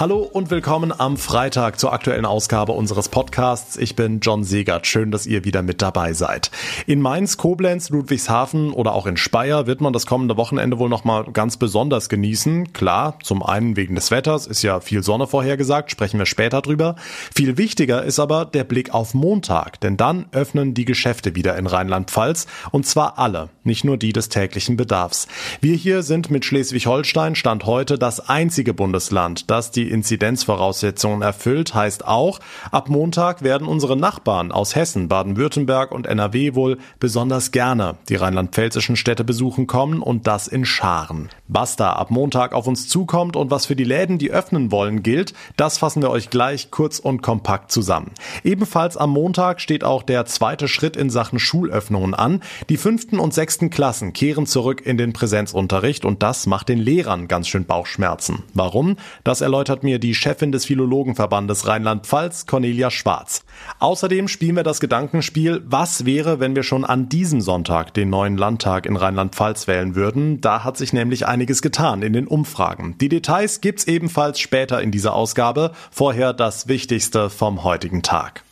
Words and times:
Hallo 0.00 0.18
und 0.20 0.50
willkommen 0.50 0.94
am 0.96 1.16
Freitag 1.16 1.80
zur 1.80 1.92
aktuellen 1.92 2.24
Ausgabe 2.24 2.70
unseres 2.70 3.08
Podcasts. 3.08 3.76
Ich 3.76 3.96
bin 3.96 4.20
John 4.20 4.44
Segert. 4.44 4.86
Schön, 4.86 5.10
dass 5.10 5.26
ihr 5.26 5.44
wieder 5.44 5.62
mit 5.62 5.82
dabei 5.82 6.12
seid. 6.12 6.52
In 6.86 7.00
Mainz, 7.00 7.36
Koblenz, 7.36 7.90
Ludwigshafen 7.90 8.72
oder 8.72 8.92
auch 8.94 9.06
in 9.06 9.16
Speyer 9.16 9.66
wird 9.66 9.80
man 9.80 9.92
das 9.92 10.06
kommende 10.06 10.36
Wochenende 10.36 10.78
wohl 10.78 10.88
nochmal 10.88 11.24
ganz 11.32 11.56
besonders 11.56 12.08
genießen. 12.08 12.72
Klar, 12.72 13.18
zum 13.24 13.42
einen 13.42 13.74
wegen 13.74 13.96
des 13.96 14.12
Wetters, 14.12 14.46
ist 14.46 14.62
ja 14.62 14.78
viel 14.78 15.02
Sonne 15.02 15.26
vorhergesagt, 15.26 15.90
sprechen 15.90 16.20
wir 16.20 16.26
später 16.26 16.62
drüber. 16.62 16.94
Viel 17.34 17.58
wichtiger 17.58 18.04
ist 18.04 18.20
aber 18.20 18.44
der 18.44 18.62
Blick 18.62 18.94
auf 18.94 19.14
Montag, 19.14 19.80
denn 19.80 19.96
dann 19.96 20.26
öffnen 20.30 20.74
die 20.74 20.84
Geschäfte 20.84 21.34
wieder 21.34 21.58
in 21.58 21.66
Rheinland-Pfalz 21.66 22.46
und 22.70 22.86
zwar 22.86 23.18
alle, 23.18 23.48
nicht 23.64 23.82
nur 23.82 23.96
die 23.96 24.12
des 24.12 24.28
täglichen 24.28 24.76
Bedarfs. 24.76 25.26
Wir 25.60 25.74
hier 25.74 26.04
sind 26.04 26.30
mit 26.30 26.44
Schleswig-Holstein 26.44 27.34
Stand 27.34 27.66
heute 27.66 27.98
das 27.98 28.28
einzige 28.28 28.74
Bundesland, 28.74 29.50
das 29.50 29.72
die 29.72 29.87
Inzidenzvoraussetzungen 29.90 31.22
erfüllt, 31.22 31.74
heißt 31.74 32.06
auch, 32.06 32.40
ab 32.70 32.88
Montag 32.88 33.42
werden 33.42 33.66
unsere 33.66 33.96
Nachbarn 33.96 34.52
aus 34.52 34.74
Hessen, 34.74 35.08
Baden-Württemberg 35.08 35.92
und 35.92 36.06
NRW 36.06 36.54
wohl 36.54 36.78
besonders 37.00 37.50
gerne 37.50 37.96
die 38.08 38.16
rheinland-pfälzischen 38.16 38.96
Städte 38.96 39.24
besuchen 39.24 39.66
kommen 39.66 40.02
und 40.02 40.26
das 40.26 40.48
in 40.48 40.64
Scharen. 40.64 41.28
Was 41.48 41.76
da 41.76 41.92
ab 41.92 42.10
Montag 42.10 42.52
auf 42.52 42.66
uns 42.66 42.88
zukommt 42.88 43.36
und 43.36 43.50
was 43.50 43.66
für 43.66 43.76
die 43.76 43.84
Läden, 43.84 44.18
die 44.18 44.30
öffnen 44.30 44.70
wollen, 44.70 45.02
gilt, 45.02 45.32
das 45.56 45.78
fassen 45.78 46.02
wir 46.02 46.10
euch 46.10 46.30
gleich 46.30 46.70
kurz 46.70 46.98
und 46.98 47.22
kompakt 47.22 47.72
zusammen. 47.72 48.12
Ebenfalls 48.44 48.96
am 48.96 49.10
Montag 49.10 49.60
steht 49.60 49.84
auch 49.84 50.02
der 50.02 50.26
zweite 50.26 50.68
Schritt 50.68 50.96
in 50.96 51.10
Sachen 51.10 51.38
Schulöffnungen 51.38 52.14
an. 52.14 52.42
Die 52.68 52.76
fünften 52.76 53.18
und 53.18 53.34
sechsten 53.34 53.70
Klassen 53.70 54.12
kehren 54.12 54.46
zurück 54.46 54.82
in 54.84 54.98
den 54.98 55.12
Präsenzunterricht 55.12 56.04
und 56.04 56.22
das 56.22 56.46
macht 56.46 56.68
den 56.68 56.78
Lehrern 56.78 57.28
ganz 57.28 57.48
schön 57.48 57.64
Bauchschmerzen. 57.64 58.42
Warum? 58.54 58.96
Das 59.24 59.40
erläutert 59.40 59.77
erläutert 59.78 59.84
mir 59.84 59.98
die 59.98 60.14
Chefin 60.14 60.52
des 60.52 60.64
Philologenverbandes 60.64 61.66
Rheinland-Pfalz, 61.66 62.46
Cornelia 62.46 62.90
Schwarz. 62.90 63.44
Außerdem 63.78 64.28
spielen 64.28 64.56
wir 64.56 64.62
das 64.62 64.80
Gedankenspiel, 64.80 65.62
was 65.66 66.04
wäre, 66.04 66.40
wenn 66.40 66.56
wir 66.56 66.62
schon 66.62 66.84
an 66.84 67.08
diesem 67.08 67.40
Sonntag 67.40 67.94
den 67.94 68.10
neuen 68.10 68.36
Landtag 68.36 68.86
in 68.86 68.96
Rheinland-Pfalz 68.96 69.68
wählen 69.68 69.94
würden. 69.94 70.40
Da 70.40 70.64
hat 70.64 70.76
sich 70.76 70.92
nämlich 70.92 71.26
einiges 71.26 71.62
getan 71.62 72.02
in 72.02 72.12
den 72.12 72.26
Umfragen. 72.26 72.96
Die 73.00 73.08
Details 73.08 73.60
gibt's 73.60 73.84
ebenfalls 73.84 74.40
später 74.40 74.82
in 74.82 74.90
dieser 74.90 75.14
Ausgabe. 75.14 75.72
Vorher 75.90 76.32
das 76.32 76.68
Wichtigste 76.68 77.30
vom 77.30 77.62
heutigen 77.62 78.02
Tag. 78.02 78.42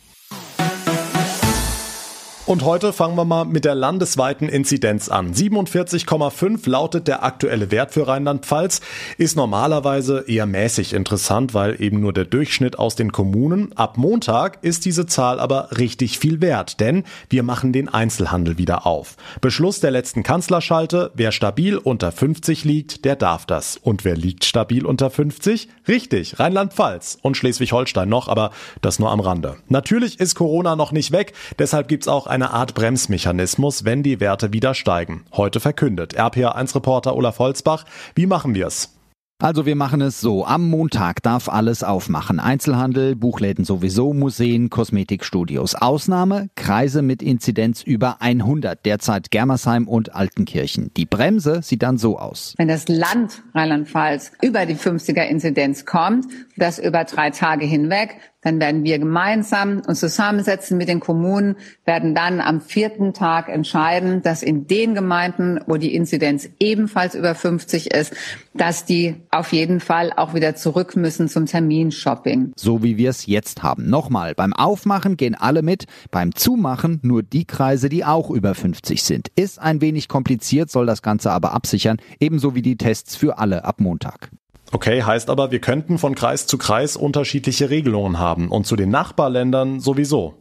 Und 2.47 2.63
heute 2.63 2.93
fangen 2.93 3.17
wir 3.17 3.25
mal 3.25 3.43
mit 3.43 3.65
der 3.65 3.75
landesweiten 3.75 4.47
Inzidenz 4.47 5.09
an. 5.09 5.33
47,5 5.33 6.69
lautet 6.69 7.09
der 7.09 7.25
aktuelle 7.25 7.71
Wert 7.71 7.91
für 7.91 8.07
Rheinland-Pfalz, 8.07 8.79
ist 9.17 9.35
normalerweise 9.35 10.23
eher 10.29 10.45
mäßig 10.45 10.93
interessant, 10.93 11.53
weil 11.53 11.81
eben 11.81 11.99
nur 11.99 12.13
der 12.13 12.23
Durchschnitt 12.23 12.79
aus 12.79 12.95
den 12.95 13.11
Kommunen. 13.11 13.73
Ab 13.73 13.97
Montag 13.97 14.59
ist 14.61 14.85
diese 14.85 15.05
Zahl 15.07 15.41
aber 15.41 15.77
richtig 15.77 16.19
viel 16.19 16.39
wert, 16.39 16.79
denn 16.79 17.03
wir 17.29 17.43
machen 17.43 17.73
den 17.73 17.89
Einzelhandel 17.89 18.57
wieder 18.57 18.87
auf. 18.87 19.17
Beschluss 19.41 19.81
der 19.81 19.91
letzten 19.91 20.23
Kanzlerschalte, 20.23 21.11
wer 21.15 21.33
stabil 21.33 21.75
unter 21.75 22.13
50 22.13 22.63
liegt, 22.63 23.03
der 23.03 23.17
darf 23.17 23.45
das. 23.45 23.75
Und 23.75 24.05
wer 24.05 24.15
liegt 24.15 24.45
stabil 24.45 24.85
unter 24.85 25.09
50? 25.09 25.67
Richtig, 25.89 26.39
Rheinland-Pfalz 26.39 27.17
und 27.21 27.35
Schleswig-Holstein 27.35 28.07
noch, 28.07 28.29
aber 28.29 28.51
das 28.81 28.99
nur 28.99 29.11
am 29.11 29.19
Rande. 29.19 29.57
Natürlich 29.67 30.21
ist 30.21 30.35
Corona 30.35 30.77
noch 30.77 30.93
nicht 30.93 31.11
weg, 31.11 31.33
deshalb 31.59 31.89
gibt's 31.89 32.07
auch 32.07 32.25
eine 32.37 32.51
Art 32.51 32.75
Bremsmechanismus, 32.75 33.83
wenn 33.83 34.03
die 34.03 34.19
Werte 34.19 34.53
wieder 34.53 34.75
steigen. 34.75 35.25
Heute 35.33 35.59
verkündet 35.59 36.19
RPA1-Reporter 36.19 37.15
Olaf 37.15 37.39
Holzbach. 37.39 37.83
Wie 38.13 38.27
machen 38.27 38.53
wir 38.53 38.67
es? 38.67 38.93
Also 39.39 39.65
wir 39.65 39.75
machen 39.75 40.01
es 40.01 40.21
so. 40.21 40.45
Am 40.45 40.69
Montag 40.69 41.23
darf 41.23 41.49
alles 41.49 41.83
aufmachen. 41.83 42.39
Einzelhandel, 42.39 43.15
Buchläden 43.15 43.65
sowieso, 43.65 44.13
Museen, 44.13 44.69
Kosmetikstudios. 44.69 45.73
Ausnahme, 45.73 46.49
Kreise 46.55 47.01
mit 47.01 47.23
Inzidenz 47.23 47.81
über 47.81 48.21
100, 48.21 48.85
derzeit 48.85 49.31
Germersheim 49.31 49.87
und 49.87 50.13
Altenkirchen. 50.13 50.91
Die 50.95 51.05
Bremse 51.05 51.61
sieht 51.63 51.81
dann 51.81 51.97
so 51.97 52.19
aus. 52.19 52.53
Wenn 52.57 52.67
das 52.67 52.87
Land 52.87 53.43
Rheinland-Pfalz 53.55 54.31
über 54.43 54.67
die 54.67 54.75
50er-Inzidenz 54.75 55.85
kommt, 55.85 56.25
das 56.55 56.77
über 56.77 57.03
drei 57.03 57.31
Tage 57.31 57.65
hinweg, 57.65 58.17
dann 58.47 58.61
werden 58.61 58.85
wir 58.85 58.97
gemeinsam 58.97 59.81
uns 59.85 59.99
zusammensetzen 59.99 60.77
mit 60.77 60.87
den 60.87 61.01
Kommunen, 61.01 61.57
werden 61.83 62.15
dann 62.15 62.39
am 62.39 62.61
vierten 62.61 63.13
Tag 63.13 63.49
entscheiden, 63.49 64.21
dass 64.21 64.41
in 64.41 64.67
den 64.67 64.95
Gemeinden, 64.95 65.59
wo 65.67 65.75
die 65.75 65.93
Inzidenz 65.93 66.47
ebenfalls 66.59 67.13
über 67.13 67.35
50 67.35 67.91
ist, 67.93 68.13
dass 68.53 68.85
die 68.85 69.15
auf 69.31 69.51
jeden 69.51 69.81
Fall 69.81 70.13
auch 70.15 70.33
wieder 70.33 70.55
zurück 70.55 70.95
müssen 70.95 71.27
zum 71.27 71.45
Terminshopping. 71.45 72.53
So 72.55 72.83
wie 72.83 72.95
wir 72.95 73.09
es 73.09 73.25
jetzt 73.25 73.63
haben. 73.63 73.89
Nochmal, 73.89 74.33
beim 74.33 74.53
Aufmachen 74.53 75.17
gehen 75.17 75.35
alle 75.35 75.61
mit, 75.61 75.85
beim 76.09 76.33
Zumachen 76.33 76.99
nur 77.03 77.21
die 77.21 77.43
Kreise, 77.43 77.89
die 77.89 78.05
auch 78.05 78.29
über 78.29 78.55
50 78.55 79.03
sind. 79.03 79.27
Ist 79.35 79.59
ein 79.59 79.81
wenig 79.81 80.07
kompliziert, 80.07 80.71
soll 80.71 80.85
das 80.85 81.01
Ganze 81.01 81.31
aber 81.31 81.51
absichern, 81.51 81.97
ebenso 82.21 82.55
wie 82.55 82.61
die 82.61 82.77
Tests 82.77 83.17
für 83.17 83.37
alle 83.37 83.65
ab 83.65 83.81
Montag. 83.81 84.31
Okay, 84.71 85.03
heißt 85.03 85.29
aber, 85.29 85.51
wir 85.51 85.59
könnten 85.59 85.97
von 85.97 86.13
Kreis 86.15 86.45
zu 86.45 86.57
Kreis 86.57 86.97
unterschiedliche 86.97 87.69
Regelungen 87.69 88.19
haben 88.19 88.49
und 88.49 88.67
zu 88.67 88.75
den 88.75 88.89
Nachbarländern 88.89 89.79
sowieso. 89.79 90.35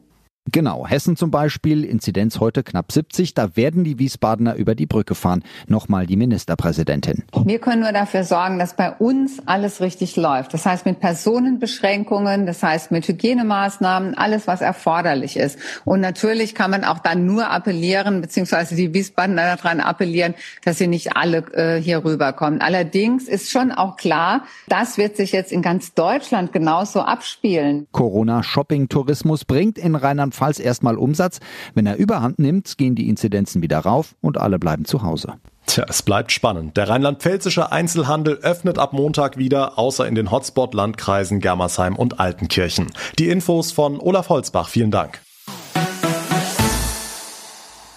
Genau, 0.53 0.87
Hessen 0.87 1.17
zum 1.17 1.33
Beispiel, 1.33 1.85
Inzidenz 1.85 2.39
heute 2.39 2.63
knapp 2.63 2.93
70, 2.93 3.35
da 3.35 3.57
werden 3.57 3.83
die 3.83 3.99
Wiesbadener 3.99 4.55
über 4.55 4.77
die 4.77 4.87
Brücke 4.87 5.17
fahren. 5.17 5.43
Nochmal 5.67 6.07
die 6.07 6.17
Ministerpräsidentin. 6.17 7.25
Wir 7.45 7.59
können 7.59 7.83
nur 7.83 7.93
dafür 7.93 8.23
sorgen, 8.23 8.59
dass 8.61 8.77
bei 8.77 8.93
uns 8.93 9.41
alles 9.47 9.81
richtig 9.81 10.15
läuft. 10.15 10.55
Das 10.55 10.65
heißt 10.65 10.87
mit 10.87 11.01
Personenbeschränkungen, 11.01 12.47
das 12.47 12.63
heißt 12.63 12.93
mit 12.93 13.09
Hygienemaßnahmen, 13.09 14.15
alles 14.17 14.47
was 14.47 14.61
erforderlich 14.61 15.37
ist. 15.37 15.59
Und 15.85 16.01
natürlich 16.01 16.55
kann 16.55 16.71
man 16.71 16.85
auch 16.85 17.01
dann 17.01 17.27
nur 17.27 17.51
appellieren, 17.51 18.21
beziehungsweise 18.21 18.77
die 18.77 18.95
Wiesbadener 18.95 19.57
daran 19.57 19.81
appellieren, 19.81 20.35
dass 20.65 20.79
sie 20.79 20.87
nicht 20.87 21.17
alle 21.17 21.39
äh, 21.55 21.81
hier 21.81 22.05
rüberkommen. 22.05 22.61
Allerdings 22.61 23.27
ist 23.27 23.51
schon 23.51 23.73
auch 23.73 23.97
klar, 23.97 24.45
das 24.69 24.97
wird 24.97 25.17
sich 25.17 25.33
jetzt 25.33 25.51
in 25.51 25.63
ganz 25.63 25.95
Deutschland 25.95 26.53
genauso 26.53 27.01
abspielen. 27.01 27.89
Corona-Shopping-Tourismus 27.91 29.45
bringt 29.45 29.77
in 29.77 29.97
Rheinland 29.97 30.36
Rheinland-Pfalz 30.37 30.59
erstmal 30.59 30.97
Umsatz. 30.97 31.41
Wenn 31.75 31.87
er 31.87 31.97
überhand 31.97 32.39
nimmt, 32.39 32.79
gehen 32.79 32.95
die 32.95 33.09
Inzidenzen 33.09 33.63
wieder 33.63 33.79
rauf 33.79 34.15
und 34.21 34.39
alle 34.39 34.59
bleiben 34.59 34.85
zu 34.85 35.03
Hause. 35.03 35.35
Tja, 35.67 35.85
es 35.89 36.03
bleibt 36.03 36.31
spannend. 36.31 36.77
Der 36.77 36.89
rheinland-pfälzische 36.89 37.73
Einzelhandel 37.73 38.37
öffnet 38.37 38.79
ab 38.79 38.93
Montag 38.93 39.37
wieder, 39.37 39.79
außer 39.79 40.07
in 40.07 40.15
den 40.15 40.31
Hotspot-Landkreisen 40.31 41.41
Germersheim 41.41 41.97
und 41.97 42.21
Altenkirchen. 42.21 42.87
Die 43.19 43.29
Infos 43.29 43.73
von 43.73 43.99
Olaf 43.99 44.29
Holzbach. 44.29 44.69
Vielen 44.69 44.93
Dank. 44.93 45.21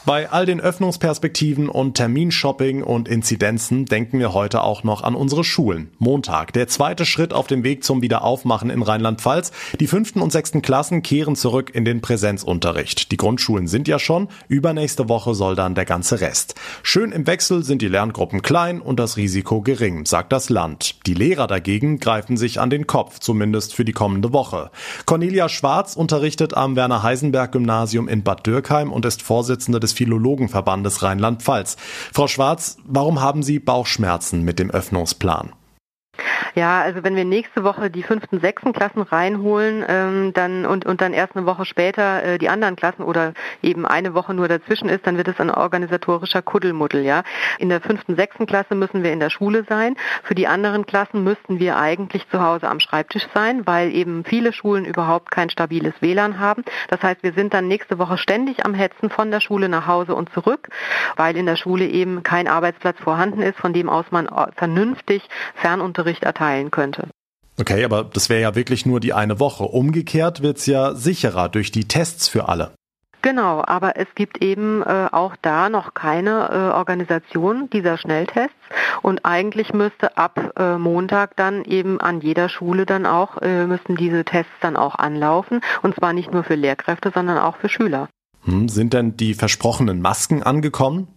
Bei 0.10 0.32
all 0.32 0.48
den 0.48 0.60
Öffnungsperspektiven 0.60 1.70
und 1.70 1.94
Terminshopping 1.94 2.82
und 2.82 3.08
Inzidenzen 3.08 3.86
denken 3.86 4.18
wir 4.18 4.34
heute 4.34 4.64
auch 4.64 4.84
noch 4.84 5.04
an 5.04 5.14
unsere 5.14 5.44
Schulen. 5.44 5.92
Montag, 6.00 6.52
der 6.54 6.68
zweite 6.68 7.06
Schritt 7.06 7.32
auf 7.32 7.46
dem 7.46 7.64
Weg 7.64 7.84
zum 7.84 8.02
Wiederaufmachen 8.02 8.72
in 8.72 8.82
Rheinland-Pfalz. 8.82 9.52
Die 9.80 9.86
fünften 9.86 10.24
und 10.24 10.32
sechsten 10.32 10.64
Klassen 10.64 11.04
kehren 11.04 11.36
zurück 11.36 11.70
in 11.76 11.86
den 11.86 12.02
Präsenzunterricht. 12.02 13.12
Die 13.12 13.18
Grundschulen 13.18 13.68
sind 13.68 13.88
ja 13.88 14.00
schon. 14.00 14.30
Übernächste 14.48 15.10
Woche 15.10 15.36
soll 15.36 15.56
dann 15.56 15.76
der 15.76 15.86
ganze 15.86 16.22
Rest. 16.22 16.56
Schön 16.82 17.12
im 17.12 17.28
Wechsel 17.28 17.64
sind 17.64 17.84
die 17.84 17.88
Lerngruppen 17.88 18.42
klein 18.42 18.82
und 18.82 19.00
das 19.00 19.16
Risiko 19.16 19.62
gering, 19.62 20.08
sagt 20.08 20.34
das 20.34 20.50
Land. 20.50 21.06
Die 21.06 21.14
Lehrer 21.14 21.46
dagegen 21.46 22.00
greifen 22.00 22.36
sich 22.36 22.60
an 22.60 22.72
den 22.72 22.88
Kopf, 22.88 23.20
zumindest 23.20 23.76
für 23.76 23.86
die 23.86 23.94
kommende 23.94 24.34
Woche. 24.34 24.72
Cornelia 25.06 25.50
Schwarz 25.50 25.96
unterrichtet 25.96 26.56
am 26.56 26.76
Werner-Heisenberg-Gymnasium 26.76 28.08
in 28.08 28.24
Bad 28.24 28.48
Dürkheim 28.48 28.92
und 28.92 29.06
ist 29.06 29.22
Vorsitzende 29.22 29.80
des 29.80 29.99
Philologenverbandes 30.00 31.04
Rheinland-Pfalz. 31.04 31.76
Frau 32.14 32.28
Schwarz, 32.28 32.78
warum 32.86 33.20
haben 33.20 33.44
Sie 33.44 33.60
Bauchschmerzen 33.60 34.44
mit 34.44 34.58
dem 34.58 34.72
Öffnungsplan? 34.72 35.52
Ja, 36.56 36.82
also 36.82 37.04
wenn 37.04 37.16
wir 37.16 37.26
nächste 37.26 37.64
Woche 37.64 37.90
die 37.90 38.04
fünften, 38.04 38.40
sechsten 38.40 38.74
Klassen 38.74 39.02
reinholen, 39.02 39.86
ähm, 39.88 40.34
dann 40.34 40.66
und, 40.66 40.86
und 40.86 41.02
dann 41.02 41.14
erst 41.14 41.36
eine 41.36 41.46
Woche 41.46 41.66
später 41.66 42.24
äh, 42.24 42.38
die 42.38 42.50
anderen 42.50 42.76
Klassen 42.76 43.04
oder 43.04 43.34
eben 43.62 43.86
eine 43.86 44.14
Woche 44.14 44.34
nur 44.34 44.48
dazwischen 44.48 44.90
ist, 44.90 45.06
dann 45.06 45.18
wird 45.18 45.28
es 45.28 45.40
ein 45.40 45.52
organisatorischer 45.52 46.42
Kuddelmuddel, 46.42 47.04
ja. 47.04 47.24
In 47.60 47.70
der 47.70 47.82
fünften, 47.82 48.16
sechsten 48.16 48.46
Klasse 48.46 48.76
müssen 48.76 49.04
wir 49.04 49.14
in 49.14 49.20
der 49.20 49.30
Schule 49.30 49.64
sein. 49.70 49.96
Für 50.24 50.36
die 50.36 50.48
anderen 50.48 50.86
Klassen 50.86 51.24
müssten 51.24 51.60
wir 51.60 51.78
eigentlich 51.78 52.28
zu 52.30 52.42
Hause 52.42 52.68
am 52.68 52.80
Schreibtisch 52.80 53.28
sein, 53.34 53.68
weil 53.68 53.94
eben 53.94 54.24
viele 54.26 54.54
Schulen 54.54 54.86
überhaupt 54.86 55.32
kein 55.32 55.50
stabiles 55.50 55.94
WLAN 56.02 56.40
haben. 56.40 56.64
Das 56.90 57.02
heißt, 57.02 57.24
wir 57.24 57.34
sind 57.34 57.54
dann 57.54 57.68
nächste 57.68 58.00
Woche 58.00 58.18
ständig 58.18 58.66
am 58.66 58.74
Hetzen 58.74 59.10
von 59.10 59.32
der 59.32 59.40
Schule 59.40 59.70
nach 59.70 59.88
Hause 59.88 60.16
und 60.16 60.32
zurück, 60.34 60.70
weil 61.16 61.38
in 61.38 61.46
der 61.46 61.56
Schule 61.56 61.86
eben 61.86 62.24
kein 62.24 62.48
Arbeitsplatz 62.48 63.00
vorhanden 63.00 63.42
ist, 63.42 63.60
von 63.60 63.74
dem 63.74 63.90
aus 63.90 64.06
man 64.12 64.28
vernünftig 64.56 65.28
Fernunterricht 65.56 66.24
erteilt 66.24 66.39
erteilen 66.40 66.72
könnte. 66.72 67.08
Okay, 67.60 67.84
aber 67.84 68.06
das 68.06 68.30
wäre 68.30 68.42
ja 68.42 68.56
wirklich 68.56 68.86
nur 68.86 69.00
die 69.00 69.14
eine 69.14 69.40
Woche. 69.40 69.66
Umgekehrt 69.66 70.42
wird 70.42 70.58
es 70.58 70.66
ja 70.66 70.96
sicherer 70.96 71.50
durch 71.50 71.72
die 71.72 71.88
Tests 71.88 72.30
für 72.30 72.48
alle. 72.48 72.72
Genau, 73.22 73.62
aber 73.68 73.98
es 73.98 74.08
gibt 74.16 74.42
eben 74.42 74.82
äh, 74.82 75.10
auch 75.12 75.36
da 75.42 75.70
noch 75.70 75.94
keine 75.94 76.50
äh, 76.52 76.74
Organisation 76.74 77.70
dieser 77.70 77.98
Schnelltests 77.98 78.56
und 79.02 79.26
eigentlich 79.26 79.74
müsste 79.74 80.16
ab 80.16 80.54
äh, 80.58 80.78
Montag 80.78 81.36
dann 81.36 81.66
eben 81.66 82.00
an 82.00 82.22
jeder 82.22 82.48
Schule 82.48 82.86
dann 82.86 83.06
auch 83.06 83.42
äh, 83.42 83.68
müssten 83.68 83.98
diese 83.98 84.24
Tests 84.24 84.54
dann 84.62 84.78
auch 84.78 84.96
anlaufen 84.96 85.60
und 85.82 85.96
zwar 85.96 86.14
nicht 86.14 86.32
nur 86.32 86.46
für 86.46 86.56
Lehrkräfte, 86.56 87.12
sondern 87.14 87.40
auch 87.40 87.58
für 87.58 87.68
Schüler. 87.68 88.08
Hm, 88.46 88.70
sind 88.70 88.94
denn 88.94 89.18
die 89.18 89.34
versprochenen 89.34 90.02
Masken 90.02 90.42
angekommen? 90.42 91.10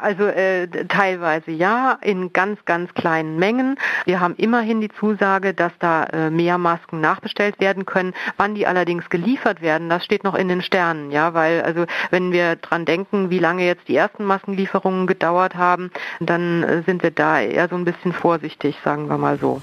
Also 0.00 0.24
äh, 0.24 0.68
teilweise 0.86 1.50
ja, 1.50 1.98
in 2.02 2.32
ganz, 2.32 2.64
ganz 2.64 2.92
kleinen 2.94 3.38
Mengen. 3.38 3.76
Wir 4.04 4.20
haben 4.20 4.34
immerhin 4.36 4.80
die 4.80 4.88
Zusage, 4.88 5.54
dass 5.54 5.72
da 5.80 6.04
äh, 6.04 6.30
mehr 6.30 6.58
Masken 6.58 7.00
nachbestellt 7.00 7.60
werden 7.60 7.86
können. 7.86 8.14
Wann 8.36 8.54
die 8.54 8.66
allerdings 8.66 9.10
geliefert 9.10 9.60
werden, 9.60 9.88
das 9.88 10.04
steht 10.04 10.24
noch 10.24 10.34
in 10.34 10.48
den 10.48 10.62
Sternen, 10.62 11.10
ja, 11.10 11.34
weil 11.34 11.62
also 11.62 11.84
wenn 12.10 12.32
wir 12.32 12.56
dran 12.56 12.84
denken, 12.84 13.30
wie 13.30 13.38
lange 13.38 13.64
jetzt 13.64 13.88
die 13.88 13.96
ersten 13.96 14.24
Maskenlieferungen 14.24 15.06
gedauert 15.06 15.56
haben, 15.56 15.90
dann 16.20 16.62
äh, 16.62 16.82
sind 16.86 17.02
wir 17.02 17.10
da 17.10 17.40
eher 17.40 17.68
so 17.68 17.76
ein 17.76 17.84
bisschen 17.84 18.12
vorsichtig, 18.12 18.76
sagen 18.84 19.08
wir 19.08 19.18
mal 19.18 19.38
so. 19.38 19.60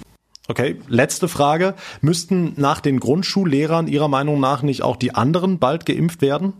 Okay, 0.47 0.79
letzte 0.87 1.27
Frage. 1.27 1.73
Müssten 2.01 2.53
nach 2.57 2.79
den 2.79 2.99
Grundschullehrern 2.99 3.87
Ihrer 3.87 4.09
Meinung 4.09 4.39
nach 4.39 4.61
nicht 4.61 4.83
auch 4.83 4.95
die 4.95 5.15
anderen 5.15 5.57
bald 5.57 5.85
geimpft 5.87 6.21
werden? 6.21 6.53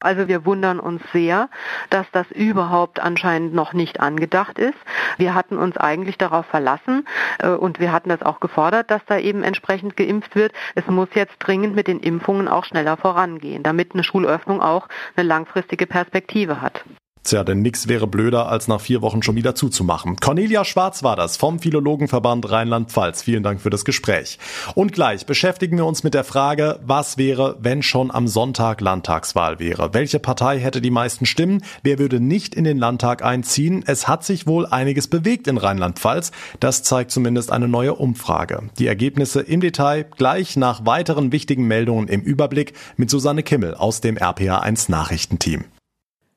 Also 0.00 0.28
wir 0.28 0.44
wundern 0.44 0.78
uns 0.78 1.02
sehr, 1.12 1.48
dass 1.90 2.06
das 2.12 2.30
überhaupt 2.30 3.00
anscheinend 3.00 3.52
noch 3.52 3.72
nicht 3.72 3.98
angedacht 3.98 4.58
ist. 4.58 4.78
Wir 5.16 5.34
hatten 5.34 5.58
uns 5.58 5.76
eigentlich 5.76 6.16
darauf 6.16 6.46
verlassen 6.46 7.04
äh, 7.40 7.48
und 7.48 7.80
wir 7.80 7.90
hatten 7.90 8.08
das 8.08 8.22
auch 8.22 8.38
gefordert, 8.38 8.90
dass 8.92 9.04
da 9.06 9.18
eben 9.18 9.42
entsprechend 9.42 9.96
geimpft 9.96 10.36
wird. 10.36 10.52
Es 10.76 10.86
muss 10.86 11.08
jetzt 11.14 11.36
dringend 11.40 11.74
mit 11.74 11.88
den 11.88 11.98
Impfungen 11.98 12.46
auch 12.46 12.64
schneller 12.64 12.96
vorangehen, 12.96 13.64
damit 13.64 13.94
eine 13.94 14.04
Schulöffnung 14.04 14.60
auch 14.60 14.88
eine 15.16 15.26
langfristige 15.26 15.86
Perspektive 15.86 16.60
hat. 16.60 16.84
Tja, 17.24 17.44
denn 17.44 17.62
nix 17.62 17.88
wäre 17.88 18.06
blöder, 18.06 18.48
als 18.48 18.68
nach 18.68 18.80
vier 18.80 19.02
Wochen 19.02 19.22
schon 19.22 19.36
wieder 19.36 19.54
zuzumachen. 19.54 20.16
Cornelia 20.16 20.64
Schwarz 20.64 21.02
war 21.02 21.16
das 21.16 21.36
vom 21.36 21.58
Philologenverband 21.58 22.50
Rheinland-Pfalz. 22.50 23.22
Vielen 23.22 23.42
Dank 23.42 23.60
für 23.60 23.70
das 23.70 23.84
Gespräch. 23.84 24.38
Und 24.74 24.92
gleich 24.92 25.26
beschäftigen 25.26 25.76
wir 25.76 25.86
uns 25.86 26.02
mit 26.04 26.14
der 26.14 26.24
Frage, 26.24 26.80
was 26.84 27.18
wäre, 27.18 27.56
wenn 27.60 27.82
schon 27.82 28.10
am 28.10 28.28
Sonntag 28.28 28.80
Landtagswahl 28.80 29.58
wäre? 29.58 29.94
Welche 29.94 30.18
Partei 30.18 30.58
hätte 30.58 30.80
die 30.80 30.90
meisten 30.90 31.26
Stimmen? 31.26 31.62
Wer 31.82 31.98
würde 31.98 32.20
nicht 32.20 32.54
in 32.54 32.64
den 32.64 32.78
Landtag 32.78 33.24
einziehen? 33.24 33.84
Es 33.86 34.08
hat 34.08 34.24
sich 34.24 34.46
wohl 34.46 34.66
einiges 34.66 35.08
bewegt 35.08 35.48
in 35.48 35.58
Rheinland-Pfalz. 35.58 36.32
Das 36.60 36.82
zeigt 36.82 37.10
zumindest 37.10 37.52
eine 37.52 37.68
neue 37.68 37.94
Umfrage. 37.94 38.70
Die 38.78 38.86
Ergebnisse 38.86 39.40
im 39.40 39.60
Detail 39.60 40.06
gleich 40.16 40.56
nach 40.56 40.86
weiteren 40.86 41.32
wichtigen 41.32 41.66
Meldungen 41.66 42.08
im 42.08 42.22
Überblick 42.22 42.72
mit 42.96 43.10
Susanne 43.10 43.42
Kimmel 43.42 43.74
aus 43.74 44.00
dem 44.00 44.16
RPA1 44.16 44.90
Nachrichtenteam. 44.90 45.64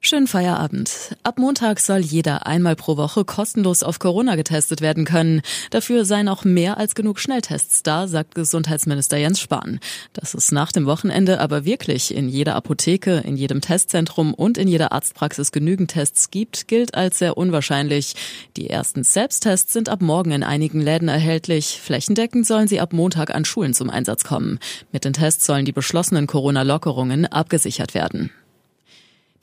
Schönen 0.03 0.25
Feierabend. 0.25 1.15
Ab 1.21 1.37
Montag 1.37 1.79
soll 1.79 1.99
jeder 1.99 2.47
einmal 2.47 2.75
pro 2.75 2.97
Woche 2.97 3.23
kostenlos 3.23 3.83
auf 3.83 3.99
Corona 3.99 4.35
getestet 4.35 4.81
werden 4.81 5.05
können. 5.05 5.43
Dafür 5.69 6.05
seien 6.05 6.27
auch 6.27 6.43
mehr 6.43 6.79
als 6.79 6.95
genug 6.95 7.19
Schnelltests 7.19 7.83
da, 7.83 8.07
sagt 8.07 8.33
Gesundheitsminister 8.33 9.17
Jens 9.17 9.39
Spahn. 9.39 9.79
Dass 10.13 10.33
es 10.33 10.51
nach 10.51 10.71
dem 10.71 10.87
Wochenende 10.87 11.39
aber 11.39 11.65
wirklich 11.65 12.15
in 12.15 12.29
jeder 12.29 12.55
Apotheke, 12.55 13.17
in 13.19 13.37
jedem 13.37 13.61
Testzentrum 13.61 14.33
und 14.33 14.57
in 14.57 14.67
jeder 14.67 14.91
Arztpraxis 14.91 15.51
genügend 15.51 15.91
Tests 15.91 16.31
gibt, 16.31 16.67
gilt 16.67 16.95
als 16.95 17.19
sehr 17.19 17.37
unwahrscheinlich. 17.37 18.15
Die 18.57 18.71
ersten 18.71 19.03
Selbsttests 19.03 19.71
sind 19.71 19.87
ab 19.87 20.01
morgen 20.01 20.31
in 20.31 20.43
einigen 20.43 20.81
Läden 20.81 21.09
erhältlich. 21.09 21.79
Flächendeckend 21.79 22.47
sollen 22.47 22.67
sie 22.67 22.79
ab 22.79 22.91
Montag 22.91 23.35
an 23.35 23.45
Schulen 23.45 23.75
zum 23.75 23.91
Einsatz 23.91 24.23
kommen. 24.23 24.57
Mit 24.91 25.05
den 25.05 25.13
Tests 25.13 25.45
sollen 25.45 25.65
die 25.65 25.71
beschlossenen 25.71 26.25
Corona-Lockerungen 26.25 27.27
abgesichert 27.27 27.93
werden. 27.93 28.31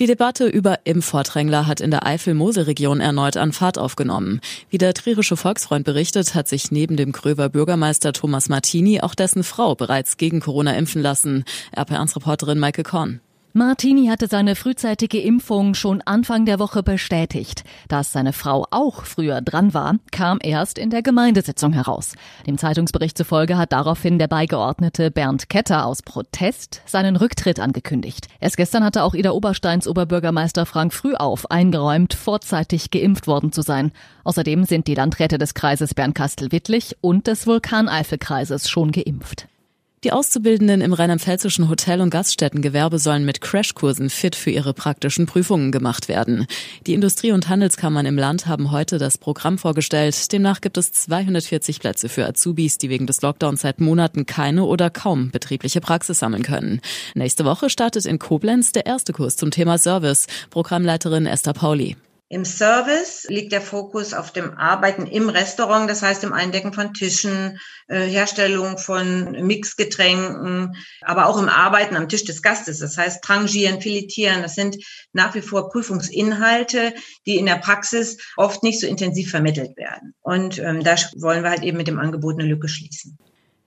Die 0.01 0.07
Debatte 0.07 0.47
über 0.47 0.79
Impfvordrängler 0.85 1.67
hat 1.67 1.81
in 1.81 1.91
der 1.91 2.07
Eifel-Mosel-Region 2.07 3.01
erneut 3.01 3.37
an 3.37 3.53
Fahrt 3.53 3.79
aufgenommen. 3.79 4.41
Wie 4.71 4.79
der 4.79 4.95
trierische 4.95 5.37
Volksfreund 5.37 5.85
berichtet, 5.85 6.37
hat 6.37 6.47
sich 6.47 6.71
neben 6.71 6.97
dem 6.97 7.11
Gröver 7.11 7.49
Bürgermeister 7.49 8.13
Thomas 8.13 8.49
Martini 8.49 9.01
auch 9.01 9.17
dessen 9.17 9.43
Frau 9.43 9.75
bereits 9.75 10.17
gegen 10.17 10.39
Corona 10.39 10.77
impfen 10.77 11.03
lassen. 11.03 11.45
RP1-Reporterin 11.77 12.61
Maike 12.61 12.85
Korn. 12.85 13.21
Martini 13.55 14.09
hatte 14.09 14.27
seine 14.27 14.55
frühzeitige 14.55 15.19
Impfung 15.21 15.73
schon 15.73 16.03
Anfang 16.03 16.45
der 16.45 16.59
Woche 16.59 16.83
bestätigt. 16.83 17.65
Dass 17.89 18.13
seine 18.13 18.35
Frau 18.35 18.67
auch 18.71 19.05
früher 19.05 19.41
dran 19.41 19.73
war, 19.73 19.95
kam 20.13 20.39
erst 20.43 20.77
in 20.77 20.91
der 20.91 21.03
Gemeindesitzung 21.03 21.73
heraus. 21.73 22.13
Dem 22.47 22.59
Zeitungsbericht 22.59 23.17
zufolge 23.17 23.57
hat 23.57 23.73
daraufhin 23.73 24.19
der 24.19 24.29
Beigeordnete 24.29 25.11
Bernd 25.11 25.49
Ketter 25.49 25.87
aus 25.87 26.03
Protest 26.03 26.83
seinen 26.85 27.17
Rücktritt 27.17 27.59
angekündigt. 27.59 28.29
Erst 28.39 28.59
gestern 28.59 28.85
hatte 28.85 29.03
auch 29.03 29.15
Ida 29.15 29.31
Obersteins 29.31 29.89
Oberbürgermeister 29.89 30.67
Frank 30.67 30.93
Frühauf 30.93 31.51
eingeräumt, 31.51 32.13
vorzeitig 32.13 32.91
geimpft 32.91 33.27
worden 33.27 33.51
zu 33.51 33.63
sein. 33.63 33.93
Außerdem 34.25 34.65
sind 34.65 34.87
die 34.87 34.95
Landräte 34.95 35.39
des 35.39 35.55
Kreises 35.55 35.95
Bernkastel-Wittlich 35.95 36.99
und 37.01 37.27
des 37.27 37.47
Vulkaneifelkreises 37.47 38.69
schon 38.69 38.93
geimpft. 38.93 39.49
Die 40.05 40.13
Auszubildenden 40.13 40.81
im 40.81 40.93
rheinland-pfälzischen 40.93 41.69
Hotel- 41.69 42.01
und 42.01 42.11
Gaststättengewerbe 42.11 43.01
sollen 43.01 43.25
mit 43.25 43.41
Crashkursen 43.41 44.11
fit 44.11 44.37
für 44.37 44.51
ihre 44.51 44.73
praktischen 44.73 45.27
Prüfungen 45.27 45.73
gemacht 45.73 46.07
werden. 46.09 46.47
Die 46.87 46.95
Industrie- 46.95 47.33
und 47.33 47.49
Handelskammern 47.49 48.07
im 48.07 48.17
Land 48.17 48.47
haben 48.47 48.71
heute 48.71 48.99
das 48.99 49.19
Programm 49.19 49.59
vorgestellt. 49.59 50.31
Demnach 50.31 50.61
gibt 50.61 50.79
es 50.79 50.93
240 50.93 51.81
Plätze 51.81 52.09
für 52.09 52.27
Azubis, 52.27 52.79
die 52.79 52.91
wegen 52.91 53.09
des 53.09 53.23
Lockdowns 53.23 53.63
seit 53.63 53.81
Monaten 53.81 54.25
keine 54.25 54.67
oder 54.67 54.89
kaum 54.89 55.33
betriebliche 55.33 55.81
Praxis 55.81 56.21
sammeln 56.21 56.45
können. 56.45 56.81
Nächste 57.15 57.45
Woche 57.45 57.69
startet 57.69 58.07
in 58.07 58.21
Koblenz 58.21 58.71
der 58.71 58.87
erste 58.87 59.13
Kurs 59.13 59.35
zum 59.35 59.51
Thema 59.51 59.79
Service. 59.79 60.29
Programmleiterin 60.51 61.27
Esther 61.27 61.55
Pauli. 61.55 61.97
Im 62.31 62.45
Service 62.45 63.25
liegt 63.29 63.53
der 63.53 63.63
Fokus 63.63 64.13
auf 64.13 64.33
dem 64.33 64.53
Arbeiten 64.59 65.07
im 65.07 65.31
Restaurant, 65.31 65.89
das 65.89 66.03
heißt 66.03 66.25
im 66.25 66.35
Eindecken 66.35 66.75
von 66.75 66.93
Tischen, 66.93 67.59
äh, 67.87 68.07
Herstellung 68.07 68.77
von 68.77 69.33
Mixgetränken, 69.47 70.77
aber 71.01 71.27
auch 71.27 71.39
im 71.39 71.49
Arbeiten 71.49 71.97
am 71.97 72.07
Tisch 72.07 72.25
des 72.25 72.43
Gastes, 72.43 72.81
das 72.81 72.99
heißt 72.99 73.25
Trangieren, 73.25 73.81
Filetieren. 73.81 74.43
Das 74.43 74.55
sind 74.55 74.77
nach 75.15 75.35
wie 75.35 75.41
vor 75.41 75.71
Prüfungsinhalte, 75.71 76.93
die 77.25 77.39
in 77.39 77.47
der 77.47 77.57
Praxis 77.57 78.19
oft 78.37 78.63
nicht 78.63 78.81
so 78.81 78.87
intensiv 78.87 79.31
vermittelt 79.31 79.79
werden. 79.79 80.15
Und 80.21 80.59
ähm, 80.59 80.85
da 80.85 80.97
wollen 81.17 81.43
wir 81.43 81.51
halt 81.51 81.63
eben 81.63 81.79
mit 81.79 81.89
dem 81.89 81.99
Angebot 81.99 82.39
eine 82.39 82.49
Lücke 82.49 82.69
schließen. 82.69 83.17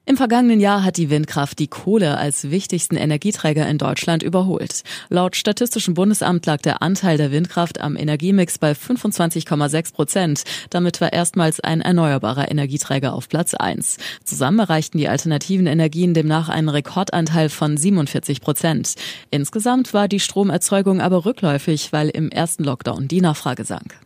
Im 0.04 0.18
vergangenen 0.18 0.60
Jahr 0.60 0.84
hat 0.84 0.98
die 0.98 1.12
Windkraft 1.12 1.60
die 1.60 1.68
Kohle 1.68 2.18
als 2.18 2.50
wichtigsten 2.50 2.96
Energieträger 2.96 3.68
in 3.68 3.78
Deutschland 3.78 4.24
überholt. 4.24 4.82
Laut 5.10 5.36
Statistischem 5.36 5.94
Bundesamt 5.94 6.44
lag 6.48 6.60
der 6.62 6.82
Anteil 6.82 7.18
der 7.18 7.32
Windkraft 7.32 7.80
am 7.80 7.96
Energiemix 7.96 8.58
bei 8.58 8.72
25,6 8.72 9.94
Prozent. 9.94 10.44
Damit 10.72 11.02
war 11.02 11.14
erstmals 11.14 11.60
ein 11.60 11.82
erneuerbarer 11.82 12.50
Energieträger 12.50 13.14
auf 13.14 13.30
Platz 13.30 13.54
1. 13.54 13.98
Zusammen 14.24 14.58
erreichten 14.58 14.98
die 14.98 15.08
alternativen 15.08 15.68
Energien 15.68 16.16
demnach 16.16 16.50
einen 16.50 16.70
Rekordanteil 16.70 17.50
von 17.50 17.78
47 17.78 18.42
Prozent. 18.42 18.96
Insgesamt 19.30 19.94
war 19.94 20.08
die 20.08 20.20
Stromerzeugung 20.20 21.00
aber 21.00 21.26
rückläufig, 21.26 21.94
weil 21.94 22.10
im 22.10 22.32
ersten 22.32 22.64
Lockdown 22.64 23.08
die 23.08 23.22
Nachfrage 23.22 23.66
sank. 23.66 24.00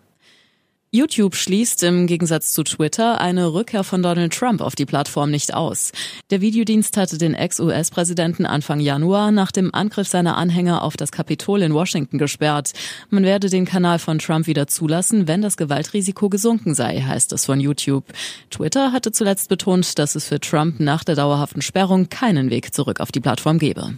YouTube 0.95 1.35
schließt 1.35 1.83
im 1.83 2.07
Gegensatz 2.07 2.53
zu 2.53 2.63
Twitter 2.63 3.19
eine 3.19 3.53
Rückkehr 3.53 3.83
von 3.83 4.01
Donald 4.01 4.33
Trump 4.33 4.61
auf 4.61 4.75
die 4.75 4.85
Plattform 4.85 5.29
nicht 5.29 5.53
aus. 5.53 5.91
Der 6.29 6.39
Videodienst 6.39 6.95
hatte 6.95 7.17
den 7.17 7.33
Ex-US-Präsidenten 7.33 8.45
Anfang 8.45 8.79
Januar 8.79 9.31
nach 9.31 9.51
dem 9.51 9.75
Angriff 9.75 10.07
seiner 10.07 10.37
Anhänger 10.37 10.83
auf 10.83 10.95
das 10.95 11.11
Kapitol 11.11 11.61
in 11.63 11.73
Washington 11.73 12.17
gesperrt. 12.17 12.71
Man 13.09 13.23
werde 13.23 13.49
den 13.49 13.65
Kanal 13.65 13.99
von 13.99 14.19
Trump 14.19 14.47
wieder 14.47 14.67
zulassen, 14.67 15.27
wenn 15.27 15.41
das 15.41 15.57
Gewaltrisiko 15.57 16.29
gesunken 16.29 16.73
sei, 16.73 17.01
heißt 17.01 17.33
es 17.33 17.45
von 17.45 17.59
YouTube. 17.59 18.05
Twitter 18.49 18.93
hatte 18.93 19.11
zuletzt 19.11 19.49
betont, 19.49 19.99
dass 19.99 20.15
es 20.15 20.25
für 20.25 20.39
Trump 20.39 20.79
nach 20.79 21.03
der 21.03 21.15
dauerhaften 21.15 21.61
Sperrung 21.61 22.07
keinen 22.07 22.49
Weg 22.49 22.73
zurück 22.73 23.01
auf 23.01 23.11
die 23.11 23.19
Plattform 23.19 23.59
gebe. 23.59 23.95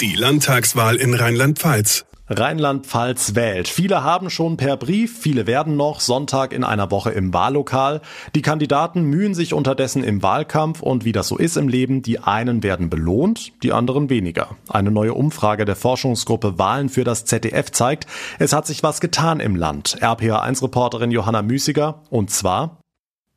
Die 0.00 0.14
Landtagswahl 0.14 0.96
in 0.96 1.14
Rheinland-Pfalz. 1.14 2.04
Rheinland-Pfalz 2.32 3.34
wählt. 3.34 3.68
Viele 3.68 4.02
haben 4.02 4.30
schon 4.30 4.56
per 4.56 4.76
Brief, 4.76 5.18
viele 5.18 5.46
werden 5.46 5.76
noch 5.76 6.00
Sonntag 6.00 6.52
in 6.52 6.64
einer 6.64 6.90
Woche 6.90 7.10
im 7.10 7.32
Wahllokal. 7.32 8.00
Die 8.34 8.42
Kandidaten 8.42 9.02
mühen 9.02 9.34
sich 9.34 9.54
unterdessen 9.54 10.02
im 10.02 10.22
Wahlkampf 10.22 10.82
und 10.82 11.04
wie 11.04 11.12
das 11.12 11.28
so 11.28 11.36
ist 11.36 11.56
im 11.56 11.68
Leben, 11.68 12.02
die 12.02 12.18
einen 12.18 12.62
werden 12.62 12.90
belohnt, 12.90 13.52
die 13.62 13.72
anderen 13.72 14.10
weniger. 14.10 14.56
Eine 14.68 14.90
neue 14.90 15.14
Umfrage 15.14 15.64
der 15.64 15.76
Forschungsgruppe 15.76 16.58
Wahlen 16.58 16.88
für 16.88 17.04
das 17.04 17.24
ZDF 17.24 17.70
zeigt, 17.70 18.06
es 18.38 18.52
hat 18.52 18.66
sich 18.66 18.82
was 18.82 19.00
getan 19.00 19.40
im 19.40 19.54
Land. 19.54 19.98
RPA1-Reporterin 20.00 21.10
Johanna 21.10 21.42
Müßiger 21.42 22.02
und 22.10 22.30
zwar 22.30 22.81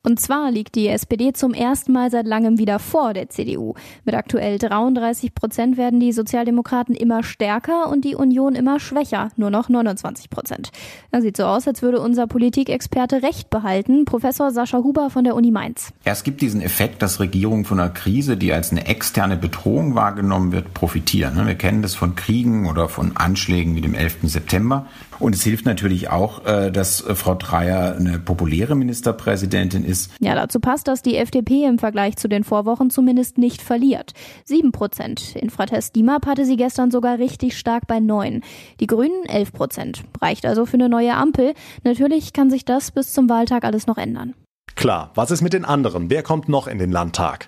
Und 0.06 0.20
zwar 0.20 0.52
liegt 0.52 0.76
die 0.76 0.88
SPD 0.88 1.34
zum 1.34 1.56
ersten 1.56 1.92
Mal 1.92 2.12
seit 2.12 2.28
langem 2.28 2.60
wieder 2.60 2.78
vor 2.78 3.16
der 3.16 3.30
CDU. 3.30 3.74
Mit 4.04 4.14
aktuell 4.14 4.60
33 4.60 5.34
Prozent 5.34 5.78
werden 5.78 6.00
die 6.00 6.12
Sozialdemokraten 6.12 6.94
immer 6.94 7.24
stärker 7.24 7.90
und 7.90 8.06
die 8.06 8.14
Union 8.14 8.54
immer 8.54 8.80
schwächer, 8.80 9.30
nur 9.36 9.50
noch 9.50 9.68
29 9.68 10.30
Prozent. 10.30 10.72
Das 11.12 11.24
sieht 11.24 11.36
so 11.36 11.46
aus, 11.46 11.68
als 11.68 11.82
würde 11.82 12.00
unser 12.02 12.28
Politikexperte 12.28 13.24
recht 13.24 13.50
behalten, 13.50 14.06
Professor 14.06 14.52
Sascha 14.52 14.78
Huber 14.78 15.10
von 15.10 15.24
der 15.24 15.34
Uni 15.34 15.50
Mainz. 15.50 15.92
Es 16.04 16.24
gibt 16.24 16.42
diesen 16.42 16.62
Effekt, 16.62 17.02
dass 17.02 17.20
Regierungen 17.20 17.66
von 17.66 17.80
einer 17.80 17.90
Krise, 17.90 18.38
die 18.38 18.54
als 18.54 18.70
eine 18.70 18.86
externe 18.86 19.38
Bedrohung 19.38 19.96
wahrgenommen 19.96 20.52
wird, 20.52 20.76
profitieren. 20.76 21.48
Wir 21.48 21.56
kennen 21.56 21.82
das 21.82 21.96
von 21.96 22.14
Kriegen 22.14 22.70
oder 22.70 22.90
von 22.90 23.18
Anschlägen 23.18 23.76
wie 23.76 23.82
dem 23.82 23.96
11. 23.96 24.18
September. 24.26 24.86
Und 25.18 25.34
es 25.34 25.44
hilft 25.44 25.66
natürlich 25.66 26.10
auch, 26.10 26.46
äh, 26.46 26.72
dass 26.72 27.04
Frau 27.16 27.36
Dreyer 27.36 27.96
eine 27.98 28.20
populäre 28.20 28.76
Ministerpräsidentin 28.76 29.86
ist. 29.86 29.95
Ja, 30.20 30.36
dazu 30.36 30.60
passt, 30.60 30.88
dass 30.88 31.02
die 31.02 31.18
FDP 31.18 31.66
im 31.66 31.80
Vergleich 31.80 32.16
zu 32.18 32.28
den 32.28 32.44
Vorwochen 32.44 32.90
zumindest 32.90 33.38
nicht 33.38 33.62
verliert. 33.62 34.14
Sieben 34.44 34.72
Prozent. 34.72 35.36
Infratest 35.36 35.96
DIMAP 35.96 36.26
hatte 36.26 36.46
sie 36.46 36.58
gestern 36.58 36.92
sogar 36.92 37.20
richtig 37.20 37.58
stark 37.58 37.88
bei 37.88 38.00
neun. 38.00 38.42
Die 38.80 38.88
Grünen 38.88 39.26
elf 39.26 39.54
Prozent. 39.54 40.04
Reicht 40.22 40.46
also 40.46 40.66
für 40.66 40.76
eine 40.76 40.90
neue 40.90 41.16
Ampel. 41.16 41.54
Natürlich 41.84 42.34
kann 42.34 42.50
sich 42.50 42.66
das 42.66 42.92
bis 42.92 43.14
zum 43.14 43.30
Wahltag 43.30 43.64
alles 43.64 43.88
noch 43.88 43.98
ändern. 43.98 44.34
Klar, 44.76 45.12
was 45.16 45.32
ist 45.32 45.42
mit 45.42 45.54
den 45.54 45.66
anderen? 45.66 46.10
Wer 46.10 46.24
kommt 46.24 46.50
noch 46.50 46.68
in 46.68 46.80
den 46.80 46.92
Landtag? 46.92 47.48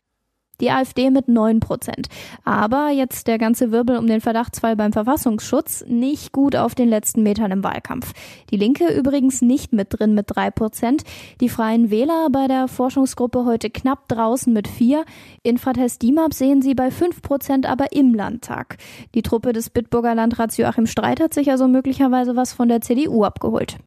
Die 0.61 0.71
AfD 0.71 1.09
mit 1.09 1.27
9 1.27 1.59
Prozent. 1.59 2.07
Aber 2.43 2.89
jetzt 2.89 3.27
der 3.27 3.37
ganze 3.37 3.71
Wirbel 3.71 3.97
um 3.97 4.07
den 4.07 4.21
Verdachtsfall 4.21 4.75
beim 4.75 4.93
Verfassungsschutz 4.93 5.85
nicht 5.87 6.31
gut 6.31 6.55
auf 6.55 6.75
den 6.75 6.89
letzten 6.89 7.23
Metern 7.23 7.51
im 7.51 7.63
Wahlkampf. 7.63 8.13
Die 8.49 8.57
Linke 8.57 8.93
übrigens 8.93 9.41
nicht 9.41 9.73
mit 9.73 9.87
drin 9.89 10.13
mit 10.13 10.25
3 10.27 10.51
Prozent. 10.51 11.03
Die 11.41 11.49
Freien 11.49 11.91
Wähler 11.91 12.29
bei 12.31 12.47
der 12.47 12.67
Forschungsgruppe 12.67 13.45
heute 13.45 13.69
knapp 13.69 14.07
draußen 14.07 14.51
mit 14.51 14.67
4. 14.67 15.05
Infratest 15.43 16.01
DIMAP 16.01 16.33
sehen 16.33 16.61
sie 16.61 16.75
bei 16.75 16.91
5 16.91 17.21
Prozent 17.21 17.65
aber 17.65 17.91
im 17.91 18.13
Landtag. 18.13 18.77
Die 19.15 19.21
Truppe 19.21 19.53
des 19.53 19.69
Bitburger 19.69 20.15
Landrats 20.15 20.57
Joachim 20.57 20.87
Streit 20.87 21.19
hat 21.19 21.33
sich 21.33 21.51
also 21.51 21.67
möglicherweise 21.67 22.35
was 22.35 22.53
von 22.53 22.69
der 22.69 22.81
CDU 22.81 23.23
abgeholt. 23.23 23.77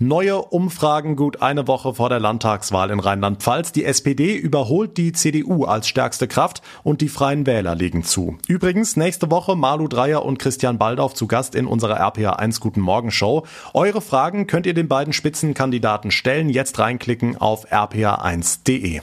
Neue 0.00 0.40
Umfragen 0.40 1.16
gut 1.16 1.42
eine 1.42 1.66
Woche 1.66 1.94
vor 1.94 2.08
der 2.08 2.20
Landtagswahl 2.20 2.90
in 2.90 3.00
Rheinland-Pfalz. 3.00 3.72
Die 3.72 3.84
SPD 3.84 4.36
überholt 4.36 4.96
die 4.96 5.10
CDU 5.10 5.64
als 5.64 5.88
stärkste 5.88 6.28
Kraft 6.28 6.62
und 6.84 7.00
die 7.00 7.08
Freien 7.08 7.46
Wähler 7.46 7.74
liegen 7.74 8.04
zu. 8.04 8.38
Übrigens 8.46 8.94
nächste 8.94 9.28
Woche 9.32 9.56
Malu 9.56 9.88
Dreyer 9.88 10.24
und 10.24 10.38
Christian 10.38 10.78
Baldauf 10.78 11.14
zu 11.14 11.26
Gast 11.26 11.56
in 11.56 11.66
unserer 11.66 11.96
RPA 11.96 12.34
1 12.34 12.60
Guten 12.60 12.80
Morgen 12.80 13.10
Show. 13.10 13.44
Eure 13.74 14.00
Fragen 14.00 14.46
könnt 14.46 14.66
ihr 14.66 14.74
den 14.74 14.86
beiden 14.86 15.12
Spitzenkandidaten 15.12 16.12
stellen. 16.12 16.48
Jetzt 16.48 16.78
reinklicken 16.78 17.36
auf 17.36 17.66
rpa1.de. 17.72 19.00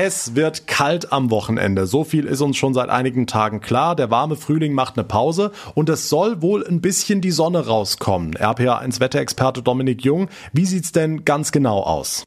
Es 0.00 0.36
wird 0.36 0.68
kalt 0.68 1.12
am 1.12 1.32
Wochenende. 1.32 1.88
So 1.88 2.04
viel 2.04 2.26
ist 2.26 2.40
uns 2.40 2.56
schon 2.56 2.72
seit 2.72 2.88
einigen 2.88 3.26
Tagen 3.26 3.60
klar. 3.60 3.96
Der 3.96 4.12
warme 4.12 4.36
Frühling 4.36 4.72
macht 4.72 4.96
eine 4.96 5.02
Pause 5.02 5.50
und 5.74 5.88
es 5.88 6.08
soll 6.08 6.40
wohl 6.40 6.64
ein 6.64 6.80
bisschen 6.80 7.20
die 7.20 7.32
Sonne 7.32 7.66
rauskommen. 7.66 8.34
RPA1 8.36 9.00
Wetterexperte 9.00 9.60
Dominik 9.60 10.04
Jung, 10.04 10.28
wie 10.52 10.66
sieht's 10.66 10.92
denn 10.92 11.24
ganz 11.24 11.50
genau 11.50 11.80
aus? 11.82 12.22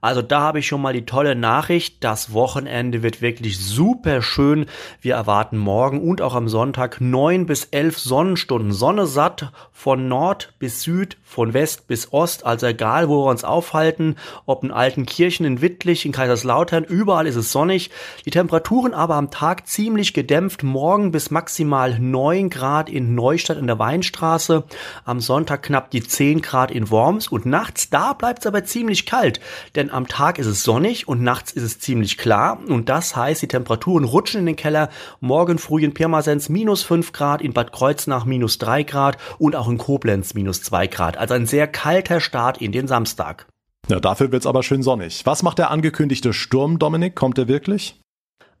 Also 0.00 0.22
da 0.22 0.40
habe 0.40 0.60
ich 0.60 0.66
schon 0.66 0.82
mal 0.82 0.92
die 0.92 1.04
tolle 1.04 1.34
Nachricht. 1.34 2.04
Das 2.04 2.32
Wochenende 2.32 3.02
wird 3.02 3.22
wirklich 3.22 3.58
super 3.58 4.22
schön. 4.22 4.66
Wir 5.00 5.14
erwarten 5.14 5.58
morgen 5.58 6.00
und 6.00 6.22
auch 6.22 6.34
am 6.34 6.48
Sonntag 6.48 7.00
neun 7.00 7.46
bis 7.46 7.64
elf 7.70 7.98
Sonnenstunden. 7.98 8.72
Sonne 8.72 9.06
satt 9.06 9.50
von 9.72 10.06
Nord 10.06 10.54
bis 10.58 10.82
Süd, 10.82 11.16
von 11.24 11.54
West 11.54 11.88
bis 11.88 12.12
Ost. 12.12 12.46
Also 12.46 12.66
egal, 12.66 13.08
wo 13.08 13.24
wir 13.24 13.30
uns 13.30 13.42
aufhalten, 13.42 14.16
ob 14.46 14.62
in 14.62 14.70
Altenkirchen, 14.70 15.44
in 15.44 15.60
Wittlich, 15.60 16.06
in 16.06 16.12
Kaiserslautern, 16.12 16.84
überall 16.84 17.26
ist 17.26 17.36
es 17.36 17.50
sonnig. 17.50 17.90
Die 18.24 18.30
Temperaturen 18.30 18.94
aber 18.94 19.16
am 19.16 19.30
Tag 19.30 19.66
ziemlich 19.66 20.14
gedämpft. 20.14 20.62
Morgen 20.62 21.10
bis 21.10 21.32
maximal 21.32 21.98
neun 21.98 22.48
Grad 22.48 22.88
in 22.88 23.14
Neustadt 23.16 23.58
in 23.58 23.66
der 23.66 23.78
Weinstraße. 23.80 24.62
Am 25.04 25.20
Sonntag 25.20 25.64
knapp 25.64 25.90
die 25.90 26.02
zehn 26.02 26.42
Grad 26.42 26.70
in 26.70 26.90
Worms. 26.90 27.26
Und 27.26 27.44
nachts, 27.46 27.90
da 27.90 28.12
bleibt 28.12 28.40
es 28.40 28.46
aber 28.46 28.64
ziemlich 28.64 29.06
kalt 29.06 29.40
denn 29.74 29.90
am 29.90 30.06
Tag 30.06 30.38
ist 30.38 30.46
es 30.46 30.62
sonnig 30.62 31.08
und 31.08 31.22
nachts 31.22 31.52
ist 31.52 31.62
es 31.62 31.78
ziemlich 31.78 32.18
klar 32.18 32.60
und 32.68 32.88
das 32.88 33.16
heißt, 33.16 33.42
die 33.42 33.48
Temperaturen 33.48 34.04
rutschen 34.04 34.40
in 34.40 34.46
den 34.46 34.56
Keller. 34.56 34.88
Morgen 35.20 35.58
früh 35.58 35.84
in 35.84 35.94
Pirmasens 35.94 36.48
minus 36.48 36.82
5 36.82 37.12
Grad, 37.12 37.42
in 37.42 37.52
Bad 37.52 37.72
Kreuznach 37.72 38.24
minus 38.24 38.58
3 38.58 38.84
Grad 38.84 39.18
und 39.38 39.56
auch 39.56 39.68
in 39.68 39.78
Koblenz 39.78 40.34
minus 40.34 40.62
2 40.62 40.86
Grad. 40.86 41.16
Also 41.16 41.34
ein 41.34 41.46
sehr 41.46 41.66
kalter 41.66 42.20
Start 42.20 42.60
in 42.60 42.72
den 42.72 42.86
Samstag. 42.86 43.46
Ja, 43.88 44.00
dafür 44.00 44.32
wird's 44.32 44.46
aber 44.46 44.62
schön 44.62 44.82
sonnig. 44.82 45.26
Was 45.26 45.42
macht 45.42 45.58
der 45.58 45.70
angekündigte 45.70 46.32
Sturm, 46.32 46.78
Dominik? 46.78 47.14
Kommt 47.14 47.38
er 47.38 47.48
wirklich? 47.48 48.00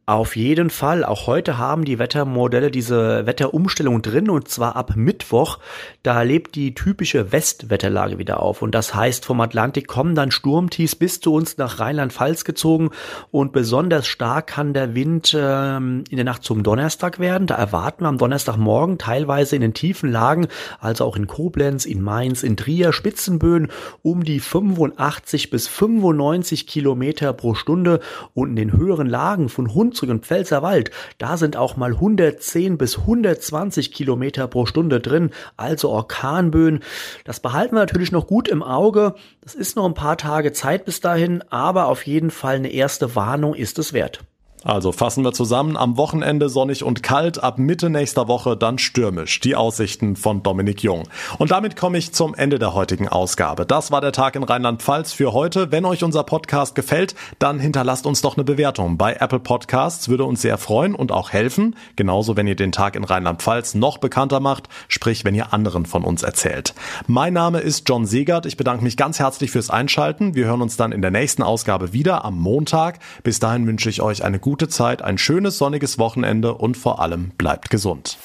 Auf 0.06 0.36
jeden 0.36 0.68
Fall. 0.68 1.02
Auch 1.02 1.26
heute 1.26 1.56
haben 1.56 1.86
die 1.86 1.98
Wettermodelle 1.98 2.70
diese 2.70 3.24
Wetterumstellung 3.24 4.02
drin 4.02 4.28
und 4.28 4.48
zwar 4.48 4.76
ab 4.76 4.96
Mittwoch. 4.96 5.58
Da 6.02 6.20
lebt 6.20 6.56
die 6.56 6.74
typische 6.74 7.32
Westwetterlage 7.32 8.18
wieder 8.18 8.40
auf 8.40 8.60
und 8.60 8.74
das 8.74 8.94
heißt 8.94 9.24
vom 9.24 9.40
Atlantik 9.40 9.86
kommen 9.86 10.14
dann 10.14 10.30
Sturmtiefs 10.30 10.94
bis 10.94 11.20
zu 11.20 11.32
uns 11.32 11.56
nach 11.56 11.80
Rheinland-Pfalz 11.80 12.44
gezogen 12.44 12.90
und 13.30 13.52
besonders 13.52 14.06
stark 14.06 14.48
kann 14.48 14.74
der 14.74 14.94
Wind 14.94 15.34
ähm, 15.34 16.04
in 16.10 16.16
der 16.16 16.26
Nacht 16.26 16.44
zum 16.44 16.62
Donnerstag 16.62 17.18
werden. 17.18 17.46
Da 17.46 17.54
erwarten 17.54 18.04
wir 18.04 18.08
am 18.08 18.18
Donnerstagmorgen 18.18 18.98
teilweise 18.98 19.56
in 19.56 19.62
den 19.62 19.72
tiefen 19.72 20.12
Lagen, 20.12 20.48
also 20.80 21.06
auch 21.06 21.16
in 21.16 21.26
Koblenz, 21.26 21.86
in 21.86 22.02
Mainz, 22.02 22.42
in 22.42 22.58
Trier, 22.58 22.92
Spitzenböen 22.92 23.68
um 24.02 24.22
die 24.22 24.40
85 24.40 25.48
bis 25.48 25.66
95 25.66 26.66
Kilometer 26.66 27.32
pro 27.32 27.54
Stunde 27.54 28.00
und 28.34 28.50
in 28.50 28.56
den 28.56 28.72
höheren 28.74 29.06
Lagen 29.06 29.48
von 29.48 29.66
100 29.66 29.93
Hunsrück 29.94 30.10
und 30.10 30.26
Pfälzerwald, 30.26 30.90
da 31.18 31.36
sind 31.36 31.56
auch 31.56 31.76
mal 31.76 31.92
110 31.92 32.78
bis 32.78 32.98
120 32.98 33.92
Kilometer 33.92 34.48
pro 34.48 34.66
Stunde 34.66 35.00
drin, 35.00 35.30
also 35.56 35.90
Orkanböen. 35.90 36.80
Das 37.24 37.38
behalten 37.38 37.76
wir 37.76 37.80
natürlich 37.80 38.10
noch 38.10 38.26
gut 38.26 38.48
im 38.48 38.64
Auge. 38.64 39.14
Das 39.40 39.54
ist 39.54 39.76
noch 39.76 39.86
ein 39.86 39.94
paar 39.94 40.16
Tage 40.16 40.52
Zeit 40.52 40.84
bis 40.84 41.00
dahin, 41.00 41.42
aber 41.48 41.86
auf 41.86 42.06
jeden 42.06 42.32
Fall 42.32 42.56
eine 42.56 42.72
erste 42.72 43.14
Warnung 43.14 43.54
ist 43.54 43.78
es 43.78 43.92
wert. 43.92 44.24
Also 44.64 44.92
fassen 44.92 45.24
wir 45.24 45.32
zusammen, 45.34 45.76
am 45.76 45.98
Wochenende 45.98 46.48
sonnig 46.48 46.82
und 46.82 47.02
kalt, 47.02 47.42
ab 47.42 47.58
Mitte 47.58 47.90
nächster 47.90 48.28
Woche 48.28 48.56
dann 48.56 48.78
stürmisch. 48.78 49.40
Die 49.40 49.56
Aussichten 49.56 50.16
von 50.16 50.42
Dominik 50.42 50.82
Jung. 50.82 51.02
Und 51.36 51.50
damit 51.50 51.76
komme 51.76 51.98
ich 51.98 52.14
zum 52.14 52.34
Ende 52.34 52.58
der 52.58 52.72
heutigen 52.72 53.06
Ausgabe. 53.06 53.66
Das 53.66 53.90
war 53.90 54.00
der 54.00 54.12
Tag 54.12 54.36
in 54.36 54.42
Rheinland-Pfalz 54.42 55.12
für 55.12 55.34
heute. 55.34 55.70
Wenn 55.70 55.84
euch 55.84 56.02
unser 56.02 56.24
Podcast 56.24 56.74
gefällt, 56.74 57.14
dann 57.38 57.58
hinterlasst 57.60 58.06
uns 58.06 58.22
doch 58.22 58.36
eine 58.36 58.44
Bewertung. 58.44 58.96
Bei 58.96 59.14
Apple 59.14 59.38
Podcasts 59.38 60.08
würde 60.08 60.24
uns 60.24 60.40
sehr 60.40 60.56
freuen 60.56 60.94
und 60.94 61.12
auch 61.12 61.30
helfen. 61.30 61.76
Genauso, 61.96 62.36
wenn 62.38 62.46
ihr 62.46 62.56
den 62.56 62.72
Tag 62.72 62.96
in 62.96 63.04
Rheinland-Pfalz 63.04 63.74
noch 63.74 63.98
bekannter 63.98 64.40
macht, 64.40 64.70
sprich, 64.88 65.26
wenn 65.26 65.34
ihr 65.34 65.52
anderen 65.52 65.84
von 65.84 66.04
uns 66.04 66.22
erzählt. 66.22 66.74
Mein 67.06 67.34
Name 67.34 67.60
ist 67.60 67.86
John 67.86 68.06
Segert. 68.06 68.46
Ich 68.46 68.56
bedanke 68.56 68.82
mich 68.82 68.96
ganz 68.96 69.18
herzlich 69.18 69.50
fürs 69.50 69.68
Einschalten. 69.68 70.34
Wir 70.34 70.46
hören 70.46 70.62
uns 70.62 70.78
dann 70.78 70.92
in 70.92 71.02
der 71.02 71.10
nächsten 71.10 71.42
Ausgabe 71.42 71.92
wieder 71.92 72.24
am 72.24 72.38
Montag. 72.38 72.98
Bis 73.22 73.40
dahin 73.40 73.66
wünsche 73.66 73.90
ich 73.90 74.00
euch 74.00 74.24
eine 74.24 74.38
gute 74.38 74.53
gute 74.54 74.68
Zeit, 74.68 75.02
ein 75.02 75.18
schönes 75.18 75.58
sonniges 75.58 75.98
Wochenende 75.98 76.54
und 76.54 76.76
vor 76.76 77.00
allem 77.00 77.30
bleibt 77.36 77.70
gesund. 77.70 78.18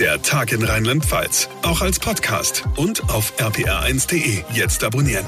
Der 0.00 0.20
Tag 0.22 0.50
in 0.50 0.64
Rheinland-Pfalz, 0.64 1.48
auch 1.62 1.82
als 1.82 2.00
Podcast 2.00 2.64
und 2.74 3.08
auf 3.10 3.32
rpr1.de. 3.38 4.42
Jetzt 4.52 4.82
abonnieren. 4.82 5.24